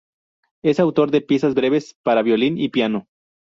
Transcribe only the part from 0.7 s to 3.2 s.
autor de piezas breves para violín y piano.